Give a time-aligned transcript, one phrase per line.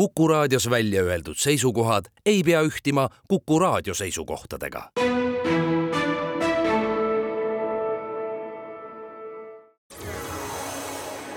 [0.00, 4.90] Kuku raadios välja öeldud seisukohad ei pea ühtima Kuku raadio seisukohtadega.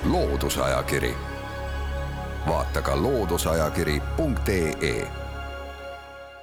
[0.03, 1.13] loodusajakiri,
[2.47, 5.07] vaata ka looduseajakiri.ee.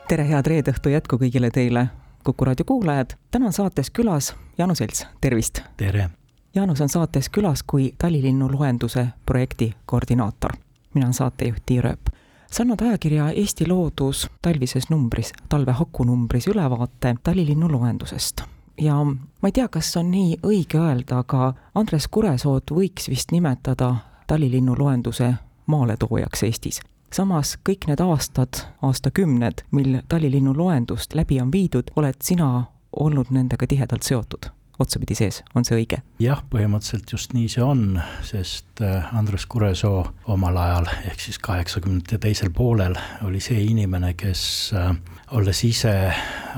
[0.08, 1.86] tere, head reede õhtu jätku kõigile teile,
[2.24, 3.10] Kuku raadio kuulajad.
[3.30, 5.60] täna on saates külas Jaanus Selts, tervist.
[5.76, 6.10] tere.
[6.54, 10.50] Jaanus on saates külas kui talilinnu loenduse projekti koordinaator.
[10.94, 12.14] Mina olen saatejuht Tiia Rööp.
[12.50, 18.42] Saanud ajakirja Eesti Loodus talvises numbris, talve hakunumbris ülevaate talilinnu loendusest
[18.80, 23.94] ja ma ei tea, kas on nii õige öelda, aga Andres Kuresood võiks vist nimetada
[24.26, 25.34] talilinnu loenduse
[25.66, 26.80] maaletoojaks Eestis.
[27.12, 33.66] samas kõik need aastad, aastakümned, mil talilinnu loendust läbi on viidud, oled sina olnud nendega
[33.66, 36.00] tihedalt seotud otsapidi sees, on see õige?
[36.22, 42.20] jah, põhimõtteliselt just nii see on, sest äh, Andres Kuresoo omal ajal, ehk siis kaheksakümnendate
[42.22, 44.42] teisel poolel oli see inimene, kes
[44.76, 44.92] äh,
[45.36, 45.94] olles ise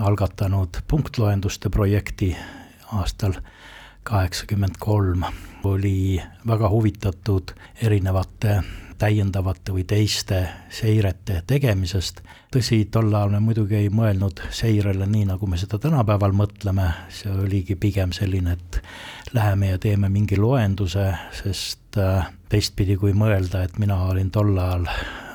[0.02, 2.32] algatanud punktloenduste projekti
[2.92, 3.38] aastal
[4.08, 5.24] kaheksakümmend kolm,
[5.64, 8.60] oli väga huvitatud erinevate
[9.02, 12.22] täiendavate või teiste seirete tegemisest.
[12.52, 17.32] tõsi, tol ajal me muidugi ei mõelnud seirele nii, nagu me seda tänapäeval mõtleme, see
[17.32, 18.82] oligi pigem selline, et
[19.34, 21.08] läheme ja teeme mingi loenduse,
[21.42, 24.86] sest äh, teistpidi kui mõelda, et mina olin tol ajal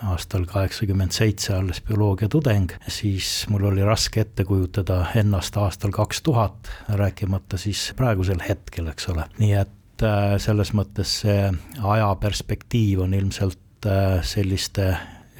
[0.07, 6.21] aastal kaheksakümmend seitse alles bioloogia tudeng, siis mul oli raske ette kujutada ennast aastal kaks
[6.21, 11.47] tuhat, rääkimata siis praegusel hetkel, eks ole, nii et Äh, selles mõttes see
[11.81, 14.91] ajaperspektiiv on ilmselt äh, selliste,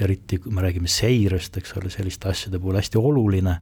[0.02, 3.53] eriti kui me räägime seirest, eks ole, selliste asjade puhul hästi oluline,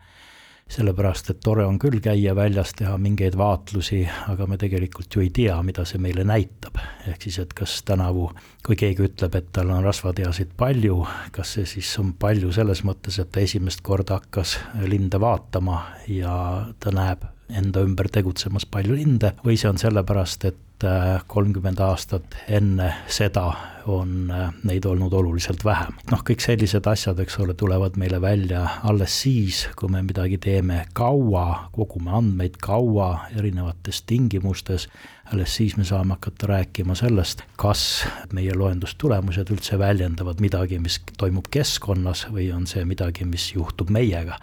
[0.71, 5.33] sellepärast et tore on küll käia väljas, teha mingeid vaatlusi, aga me tegelikult ju ei
[5.35, 6.79] tea, mida see meile näitab.
[7.11, 8.29] ehk siis, et kas tänavu,
[8.63, 11.03] kui keegi ütleb, et tal on rasvatehasid palju,
[11.35, 16.37] kas see siis on palju selles mõttes, et ta esimest korda hakkas linde vaatama ja
[16.79, 22.33] ta näeb enda ümber tegutsemas palju linde või see on sellepärast, et Äh, kolmkümmend aastat
[22.51, 23.45] enne seda
[23.87, 25.95] on äh, neid olnud oluliselt vähem.
[26.11, 30.81] noh, kõik sellised asjad, eks ole, tulevad meile välja alles siis, kui me midagi teeme
[30.93, 33.07] kaua, kogume andmeid kaua
[33.39, 34.89] erinevates tingimustes,
[35.31, 38.03] alles siis me saame hakata rääkima sellest, kas
[38.35, 44.41] meie loendustulemused üldse väljendavad midagi, mis toimub keskkonnas või on see midagi, mis juhtub meiega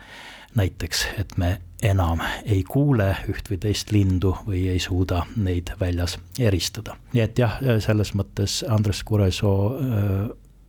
[0.54, 6.18] näiteks, et me enam ei kuule üht või teist lindu või ei suuda neid väljas
[6.38, 6.96] eristada.
[7.12, 9.58] nii et jah, selles mõttes Andres Kuresoo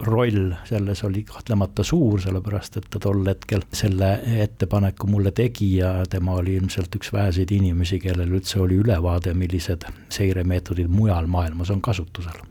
[0.04, 4.10] roll selles oli kahtlemata suur, sellepärast et ta tol hetkel selle
[4.44, 9.86] ettepaneku mulle tegi ja tema oli ilmselt üks väheseid inimesi, kellel üldse oli ülevaade, millised
[10.10, 12.44] seiremeetodid mujal maailmas on kasutusel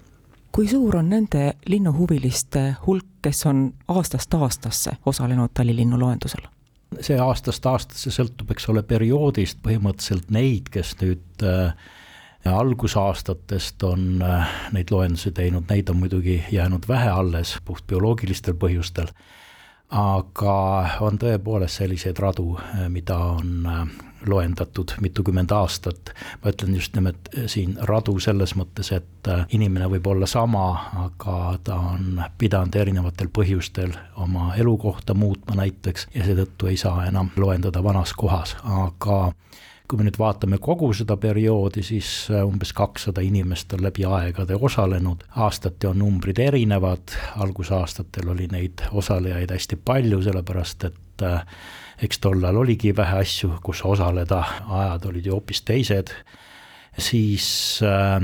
[0.52, 6.44] kui suur on nende linnuhuviliste hulk, kes on aastast aastasse osalenud Tallinna loendusel?
[7.00, 11.74] See aastast aastasse sõltub, eks ole, perioodist, põhimõtteliselt neid, kes nüüd äh,
[12.48, 19.12] algusaastatest on äh, neid loendusi teinud, neid on muidugi jäänud vähe alles, puht bioloogilistel põhjustel,
[19.92, 20.56] aga
[21.04, 23.86] on tõepoolest selliseid radu, äh, mida on äh,
[24.26, 26.14] loendatud mitukümmend aastat.
[26.44, 30.64] ma ütlen just nimelt eh, siin radu selles mõttes, et eh, inimene võib olla sama,
[31.06, 37.30] aga ta on pidanud erinevatel põhjustel oma elukohta muutma näiteks ja seetõttu ei saa enam
[37.36, 39.32] loendada vanas kohas, aga
[39.92, 44.56] kui me nüüd vaatame kogu seda perioodi, siis eh, umbes kakssada inimest on läbi aegade
[44.56, 47.12] osalenud, aastati on numbrid erinevad,
[47.44, 51.26] algusaastatel oli neid osalejaid hästi palju, sellepärast et
[52.02, 56.14] eks tollal oligi vähe asju, kus osaleda, ajad olid ju hoopis teised,
[56.98, 58.20] siis äh,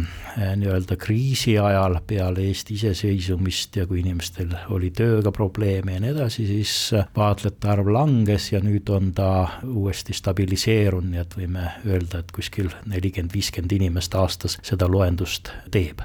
[0.57, 6.47] nii-öelda kriisi ajal peale Eesti iseseisvumist ja kui inimestel oli tööga probleeme ja nii edasi,
[6.47, 6.75] siis
[7.17, 9.31] vaatlejate arv langes ja nüüd on ta
[9.65, 16.05] uuesti stabiliseerunud, nii et võime öelda, et kuskil nelikümmend, viiskümmend inimest aastas seda loendust teeb.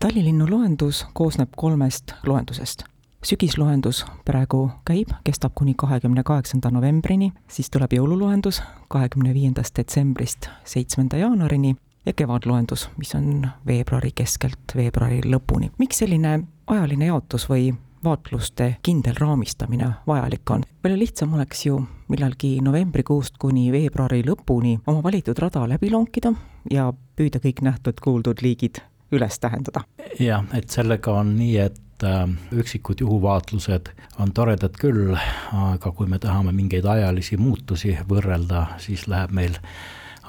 [0.00, 2.86] Tallinna loendus koosneb kolmest loendusest
[3.24, 11.20] sügisloendus praegu käib, kestab kuni kahekümne kaheksanda novembrini, siis tuleb jõululoendus kahekümne viiendast detsembrist seitsmenda
[11.20, 11.76] jaanuarini
[12.06, 15.70] ja kevadloendus, mis on veebruari keskelt veebruari lõpuni.
[15.78, 17.74] miks selline ajaline jaotus või
[18.04, 20.64] vaatluste kindel raamistamine vajalik on.
[20.82, 26.32] palju lihtsam oleks ju millalgi novembrikuust kuni veebruari lõpuni oma valitud rada läbi lonkida
[26.70, 28.80] ja püüda kõik nähtud-kuuldud liigid
[29.12, 29.84] üles tähendada.
[30.18, 35.12] jah, et sellega on nii, et et äh, üksikud juhuvaatlused on toredad küll,
[35.52, 39.58] aga kui me tahame mingeid ajalisi muutusi võrrelda, siis läheb meil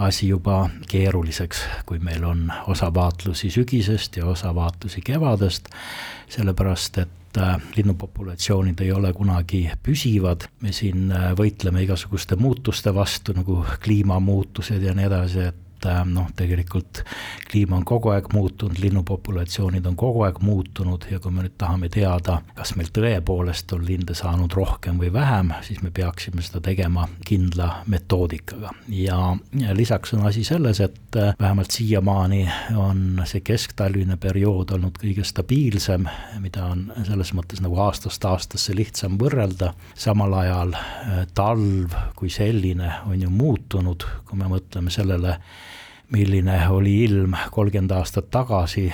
[0.01, 5.69] asi juba keeruliseks, kui meil on osa vaatlusi sügisest ja osa vaatlusi kevadest,
[6.29, 13.35] sellepärast et äh, linnupopulatsioonid ei ole kunagi püsivad, me siin äh, võitleme igasuguste muutuste vastu,
[13.37, 17.01] nagu kliimamuutused ja nii edasi, et et äh, noh, tegelikult
[17.49, 21.89] kliima on kogu aeg muutunud, linnupopulatsioonid on kogu aeg muutunud ja kui me nüüd tahame
[21.89, 27.07] teada, kas meil tõepoolest on linde saanud rohkem või vähem, siis me peaksime seda tegema
[27.25, 28.73] kindla metoodikaga.
[28.87, 29.19] ja,
[29.73, 32.45] lisaks on asi selles, et äh, vähemalt siiamaani
[32.77, 36.07] on see kesktalvine periood olnud kõige stabiilsem,
[36.39, 42.93] mida on selles mõttes nagu aastast aastasse lihtsam võrrelda, samal ajal äh, talv kui selline
[43.09, 45.39] on ju muutunud, kui me mõtleme sellele,
[46.11, 48.89] milline oli ilm kolmkümmend aastat tagasi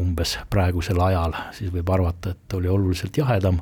[0.00, 3.60] umbes praegusel ajal, siis võib arvata, et oli oluliselt jahedam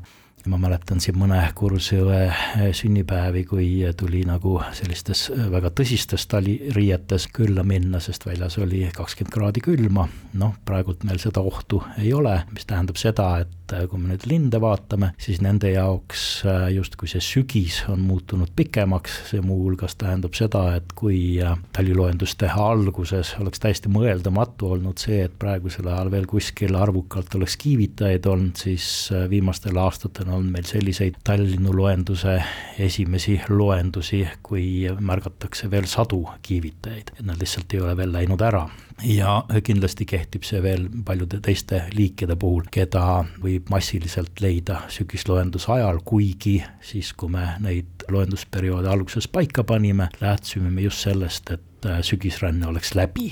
[0.48, 2.30] ma mäletan siin mõne kursusõe
[2.76, 3.66] sünnipäevi, kui
[3.98, 10.08] tuli nagu sellistes väga tõsistes taliriietes külla minna, sest väljas oli kakskümmend kraadi külma.
[10.40, 13.59] noh, praegult meil seda ohtu ei ole, mis tähendab seda, et
[13.90, 19.16] kui me nüüd linde vaatame, siis nende jaoks äh, justkui see sügis on muutunud pikemaks,
[19.30, 25.36] see muuhulgas tähendab seda, et kui äh, taliloenduste alguses oleks täiesti mõeldamatu olnud see, et
[25.40, 31.20] praegusel ajal veel kuskil arvukalt oleks kiivitajaid olnud, siis äh, viimastel aastatel on meil selliseid
[31.24, 32.38] Tallinna loenduse
[32.80, 38.66] esimesi loendusi, kui märgatakse veel sadu kiivitajaid, et nad lihtsalt ei ole veel läinud ära
[39.04, 46.02] ja kindlasti kehtib see veel paljude teiste liikide puhul, keda võib massiliselt leida sügisloenduse ajal,
[46.04, 52.66] kuigi siis, kui me neid loendusperioode alguses paika panime, lähtusime me just sellest, et sügisränne
[52.68, 53.30] oleks läbi.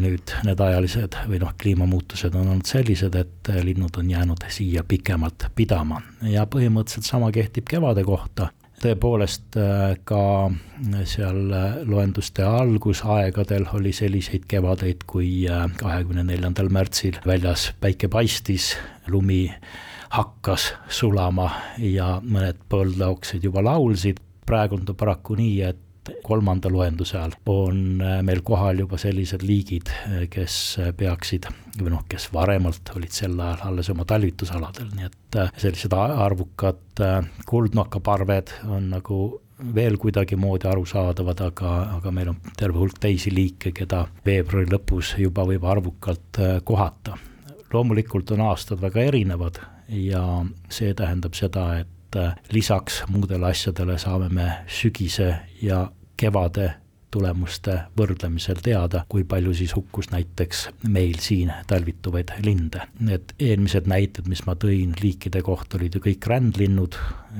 [0.00, 5.48] nüüd need ajalised või noh, kliimamuutused on olnud sellised, et linnud on jäänud siia pikemalt
[5.56, 8.50] pidama ja põhimõtteliselt sama kehtib kevade kohta
[8.82, 10.50] tõepoolest äh, ka
[11.08, 11.38] seal
[11.88, 18.72] loenduste algusaegadel oli selliseid kevadeid, kui äh, kahekümne neljandal märtsil väljas päike paistis,
[19.10, 19.46] lumi
[20.12, 21.48] hakkas sulama
[21.80, 25.81] ja mõned põldlaoksed juba laulsid, praegu on ta paraku nii, et
[26.22, 31.46] kolmanda loenduse ajal on äh, meil kohal juba sellised liigid, äh, kes äh, peaksid
[31.78, 37.00] või noh, kes varemalt olid sel ajal alles oma talvitusaladel, nii et sellised arvukad
[37.48, 39.18] kuldnokkaparved on nagu
[39.74, 45.46] veel kuidagimoodi arusaadavad, aga, aga meil on terve hulk teisi liike, keda veebruari lõpus juba
[45.48, 47.16] võib arvukalt kohata.
[47.72, 50.22] loomulikult on aastad väga erinevad ja
[50.68, 55.86] see tähendab seda, et et äh, lisaks muudele asjadele saame me sügise ja
[56.16, 56.74] kevade
[57.12, 62.86] tulemuste võrdlemisel teada, kui palju siis hukkus näiteks meil siin talvituvaid linde.
[63.04, 66.96] Need eelmised näited, mis ma tõin liikide kohta, olid ju kõik rändlinnud,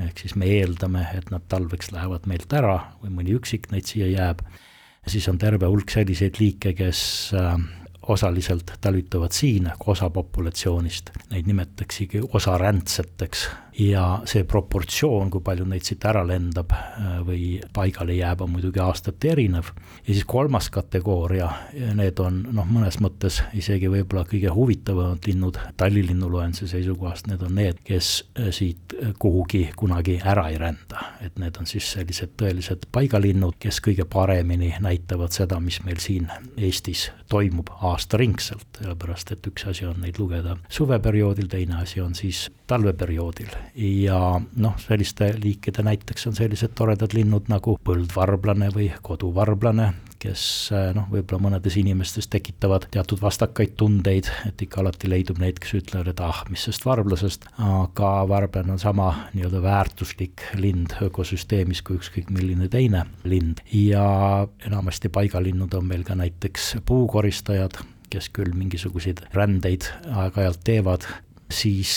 [0.08, 4.10] ehk siis me eeldame, et nad talveks lähevad meilt ära või mõni üksik neid siia
[4.12, 4.44] jääb,
[5.08, 7.00] siis on terve hulk selliseid liike, kes
[7.32, 7.56] äh,
[8.12, 13.48] osaliselt talvituvad siin, osa populatsioonist, neid nimetaksegi osarändseteks
[13.78, 18.82] ja see proportsioon, kui palju neid siit ära lendab äh, või paigale jääb, on muidugi
[18.82, 19.72] aastati erinev.
[20.06, 21.48] ja siis kolmas kategooria,
[21.96, 27.80] need on noh, mõnes mõttes isegi võib-olla kõige huvitavamad linnud tallilinnuloenduse seisukohast, need on need,
[27.84, 31.08] kes äh, siit äh, kuhugi kunagi ära ei rända.
[31.20, 36.28] et need on siis sellised tõelised paigalinnud, kes kõige paremini näitavad seda, mis meil siin
[36.56, 42.50] Eestis toimub aastaringselt, sellepärast et üks asi on neid lugeda suveperioodil, teine asi on siis
[42.72, 43.52] talveperioodil.
[43.76, 49.90] Ja noh, selliste liikide näiteks on sellised toredad linnud nagu põldvarblane või koduvarblane,
[50.22, 50.44] kes
[50.94, 56.12] noh, võib-olla mõnedes inimestes tekitavad teatud vastakaid tundeid, et ikka alati leidub neid, kes ütlevad,
[56.12, 62.30] et ah, mis sest varblasest, aga varblane on sama nii-öelda väärtuslik lind ökosüsteemis kui ükskõik
[62.32, 63.64] milline teine lind.
[63.74, 71.06] Ja enamasti paigalinnud on meil ka näiteks puukoristajad, kes küll mingisuguseid rändeid aeg-ajalt teevad,
[71.52, 71.92] siis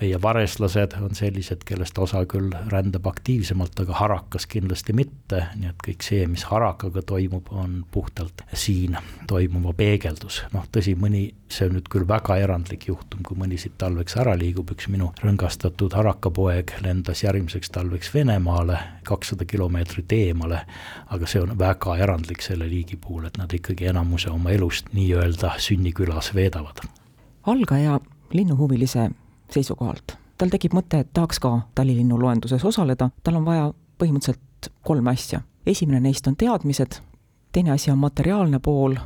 [0.00, 5.82] meie vareslased on sellised, kellest osa küll rändab aktiivsemalt, aga harakas kindlasti mitte, nii et
[5.84, 8.96] kõik see, mis harakaga toimub, on puhtalt siin
[9.30, 10.42] toimuva peegeldus.
[10.52, 14.36] noh, tõsi, mõni, see on nüüd küll väga erandlik juhtum, kui mõni siit talveks ära
[14.38, 18.78] liigub, üks minu rõngastatud harakapoeg lendas järgmiseks talveks Venemaale
[19.08, 20.62] kakssada kilomeetrit eemale,
[21.08, 25.56] aga see on väga erandlik selle liigi puhul, et nad ikkagi enamuse oma elust nii-öelda
[25.58, 26.86] sünnikülas veedavad.
[27.48, 27.98] algaja
[28.32, 29.10] linnuhuvilise
[29.50, 30.16] seisukohalt.
[30.38, 35.40] tal tekib mõte, et tahaks ka talilinnu loenduses osaleda, tal on vaja põhimõtteliselt kolme asja.
[35.66, 37.00] esimene neist on teadmised,
[37.52, 38.96] teine asi on materiaalne pool,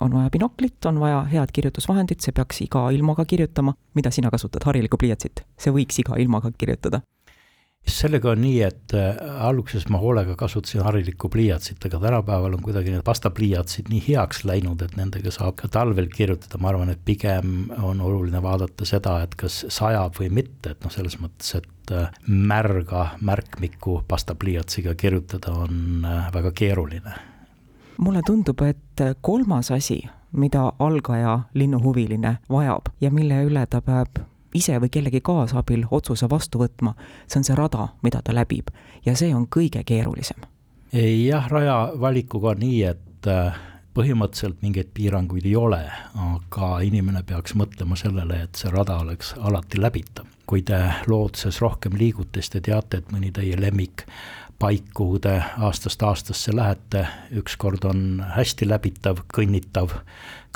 [0.00, 4.64] on vaja binoklit, on vaja head kirjutusvahendit, see peaks iga ilmaga kirjutama, mida sina kasutad,
[4.64, 7.00] harilikku pliiatsit, see võiks iga ilmaga kirjutada.
[7.90, 9.16] Sellega on nii, et äh,
[9.46, 14.82] alguses ma hoolega kasutasin harilikku pliiatsit, aga tänapäeval on kuidagi need pastapliiatsid nii heaks läinud,
[14.82, 19.38] et nendega saab ka talvel kirjutada, ma arvan, et pigem on oluline vaadata seda, et
[19.38, 26.04] kas sajab või mitte, et noh, selles mõttes, et äh, märga märkmiku pastapliiatsiga kirjutada on
[26.04, 27.16] äh, väga keeruline.
[27.98, 30.02] mulle tundub, et kolmas asi,
[30.32, 36.58] mida algaja linnuhuviline vajab ja mille üle ta peab ise või kellegi kaasabil otsuse vastu
[36.58, 36.94] võtma,
[37.26, 38.70] see on see rada, mida ta läbib
[39.06, 40.44] ja see on kõige keerulisem.
[40.92, 43.58] jah, raja valikuga on nii, et äh,
[43.96, 45.82] põhimõtteliselt mingeid piiranguid ei ole,
[46.14, 50.26] aga inimene peaks mõtlema sellele, et see rada oleks alati läbitav.
[50.46, 50.78] kui te
[51.10, 54.04] looduses rohkem liigute, siis te teate, et mõni teie lemmik
[54.58, 59.98] paik, kuhu te aastast aastasse lähete, ükskord on hästi läbitav, kõnnitav,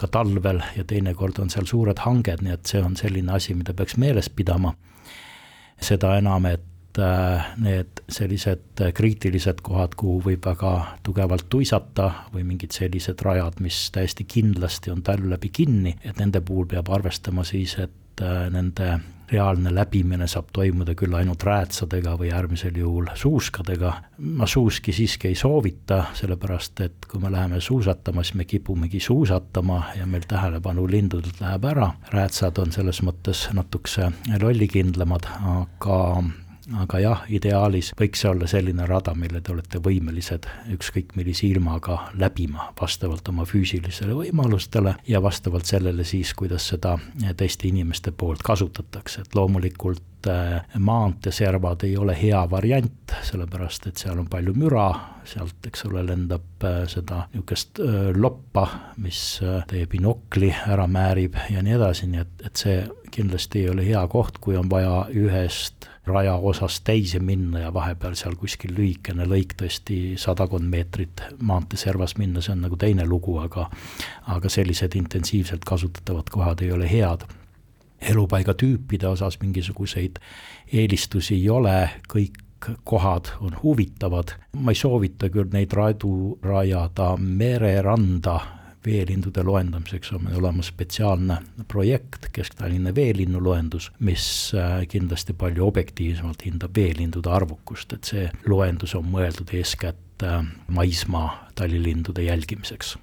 [0.01, 3.77] ka talvel ja teinekord on seal suured hanged, nii et see on selline asi, mida
[3.77, 4.75] peaks meeles pidama.
[5.81, 12.77] seda enam, et äh, need sellised kriitilised kohad, kuhu võib väga tugevalt tuisata või mingid
[12.77, 17.79] sellised rajad, mis täiesti kindlasti on talv läbi kinni, et nende puhul peab arvestama siis,
[17.81, 18.99] et äh, nende
[19.33, 23.93] reaalne läbimine saab toimuda küll ainult räätsadega või äärmisel juhul suuskadega.
[24.19, 29.83] ma suuski siiski ei soovita, sellepärast et kui me läheme suusatama, siis me kipumegi suusatama
[29.99, 31.93] ja meil tähelepanu lindudelt läheb ära.
[32.13, 36.01] räätsad on selles mõttes natukese lollikindlamad, aga
[36.79, 41.97] aga jah, ideaalis võiks see olla selline rada, mille te olete võimelised ükskõik millise ilmaga
[42.21, 46.97] läbima, vastavalt oma füüsilisele võimalustele ja vastavalt sellele siis, kuidas seda
[47.37, 54.21] teiste inimeste poolt kasutatakse, et loomulikult äh, maanteeservad ei ole hea variant, sellepärast et seal
[54.23, 54.89] on palju müra,
[55.29, 58.67] sealt, eks ole, lendab äh, seda niisugust äh, loppa,
[59.03, 63.87] mis teie binokli ära määrib ja nii edasi, nii et, et see kindlasti ei ole
[63.87, 69.53] hea koht, kui on vaja ühest rajaosast teise minna ja vahepeal seal kuskil lühikene lõik
[69.61, 73.69] tõesti sadakond meetrit maanteeservas minna, see on nagu teine lugu, aga
[74.33, 77.29] aga sellised intensiivselt kasutatavad kohad ei ole head.
[78.01, 80.19] elupaigatüüpide osas mingisuguseid
[80.73, 82.39] eelistusi ei ole, kõik
[82.85, 88.41] kohad on huvitavad, ma ei soovita küll neid radu rajada mereranda
[88.87, 91.37] veelindude loendamiseks on meil olemas spetsiaalne
[91.69, 98.95] projekt, Kesk-Tallinna veelinnu loendus, mis äh, kindlasti palju objektiivsemalt hindab veelindude arvukust, et see loendus
[98.97, 102.97] on mõeldud eeskätt äh, maismaa tallilindude jälgimiseks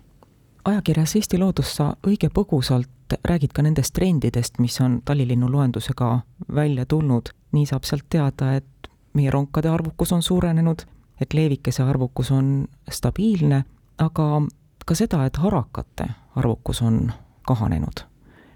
[0.68, 6.20] ajakirjas Eesti Loodus sa õige põgusalt räägid ka nendest trendidest, mis on tallilinnu loendusega
[6.56, 7.30] välja tulnud.
[7.52, 10.84] nii saab sealt teada, et meie ronkade arvukus on suurenenud,
[11.22, 13.64] et leevikese arvukus on stabiilne,
[13.98, 14.42] aga
[14.88, 16.08] ka seda, et harakate
[16.40, 17.12] arvukus on
[17.48, 18.06] kahanenud.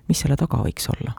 [0.07, 1.13] mis selle taga võiks olla?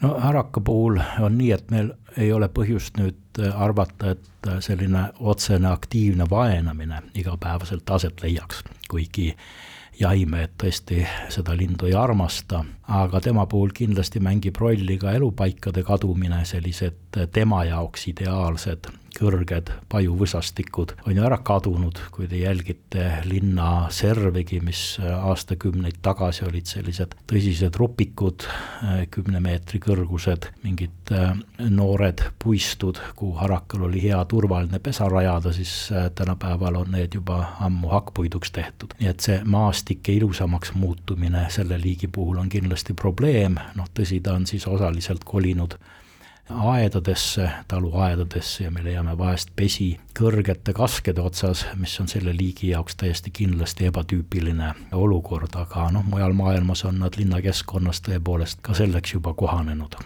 [0.00, 5.68] no haraka puhul on nii, et meil ei ole põhjust nüüd arvata, et selline otsene
[5.70, 9.32] aktiivne vaenamine igapäevaselt aset leiaks, kuigi
[10.00, 16.44] jahimehed tõesti seda lindu ei armasta, aga tema puhul kindlasti mängib rolli ka elupaikade kadumine,
[16.44, 24.60] sellised tema jaoks ideaalsed kõrged pajuvõsastikud on ju ära kadunud, kui te jälgite linna servigi,
[24.64, 28.46] mis aastakümneid tagasi olid sellised tõsised rupikud,
[29.14, 31.32] kümne meetri kõrgused, mingid äh,
[31.70, 37.40] noored puistud, kuhu harakal oli hea turvaline pesa rajada, siis äh, tänapäeval on need juba
[37.64, 38.94] ammu hakkpuiduks tehtud.
[39.00, 44.34] nii et see maastike ilusamaks muutumine selle liigi puhul on kindlasti probleem, noh tõsi, ta
[44.38, 45.78] on siis osaliselt kolinud
[46.50, 52.96] aedadesse, taluaedadesse ja me leiame vahest pesi kõrgete kaskede otsas, mis on selle liigi jaoks
[52.96, 59.34] täiesti kindlasti ebatüüpiline olukord, aga noh, mujal maailmas on nad linnakeskkonnas tõepoolest ka selleks juba
[59.34, 59.96] kohanenud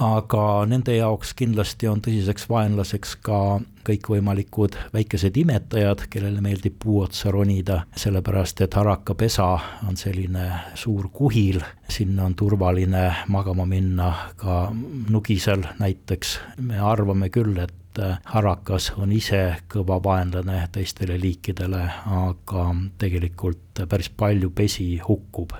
[0.00, 3.38] aga nende jaoks kindlasti on tõsiseks vaenlaseks ka
[3.86, 9.46] kõikvõimalikud väikesed imetajad, kellele meeldib puu otsa ronida, sellepärast et harakapesa
[9.86, 17.56] on selline suur kuhil, sinna on turvaline magama minna ka nugisel näiteks, me arvame küll,
[17.62, 21.86] et harakas on ise kõva vaenlane teistele liikidele,
[22.18, 22.66] aga
[22.98, 25.54] tegelikult päris palju pesi hukkub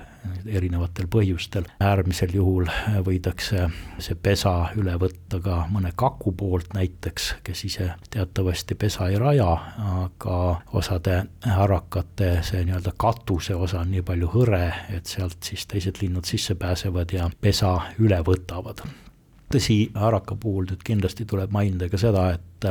[0.45, 1.67] erinevatel põhjustel.
[1.79, 2.69] äärmisel juhul
[3.05, 3.67] võidakse
[3.99, 9.49] see pesa üle võtta ka mõne kaku poolt näiteks, kes ise teatavasti pesa ei raja,
[10.03, 10.37] aga
[10.73, 16.25] osade harakate see nii-öelda katuse osa on nii palju hõre, et sealt siis teised linnud
[16.25, 18.85] sisse pääsevad ja pesa üle võtavad
[19.53, 22.67] tõsi, haraka puhul nüüd kindlasti tuleb mainida ka seda, et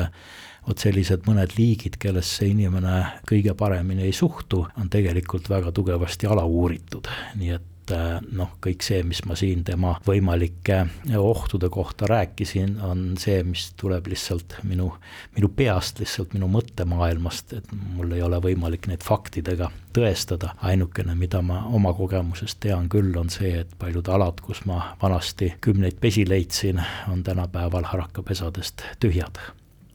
[0.67, 7.09] vot sellised mõned liigid, kellesse inimene kõige paremini ei suhtu, on tegelikult väga tugevasti alauuritud,
[7.39, 10.83] nii et äh, noh, kõik see, mis ma siin tema võimalike
[11.19, 14.91] ohtude kohta rääkisin, on see, mis tuleb lihtsalt minu,
[15.37, 21.41] minu peast, lihtsalt minu mõttemaailmast, et mul ei ole võimalik neid faktidega tõestada, ainukene, mida
[21.47, 26.27] ma oma kogemusest tean küll, on see, et paljud alad, kus ma vanasti kümneid pesi
[26.29, 26.83] leidsin,
[27.13, 29.41] on tänapäeval harakapesadest tühjad.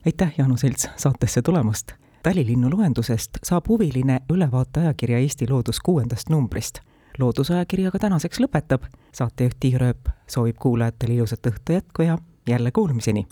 [0.06, 1.92] Aitäh, Jaanu Selts, saatesse tulemast!
[2.22, 6.78] Talilinnu loendusest saab huviline ülevaate ajakirja Eesti Loodus kuuendast numbrist.
[7.18, 8.82] loodusajakirjaga tänaseks lõpetab,
[9.12, 12.18] saatejuht Tiia Rööp soovib kuulajatele ilusat õhtu jätku ja
[12.48, 13.26] jälle kuulmiseni!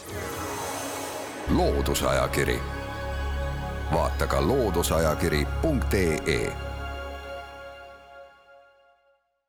[1.56, 2.60] loodusajakiri,
[3.92, 6.69] vaata ka looduseajakiri.ee